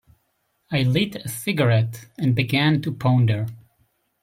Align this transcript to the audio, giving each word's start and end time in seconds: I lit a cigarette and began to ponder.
I 0.71 0.81
lit 0.81 1.17
a 1.17 1.27
cigarette 1.27 2.07
and 2.17 2.33
began 2.33 2.81
to 2.81 2.91
ponder. 2.91 3.45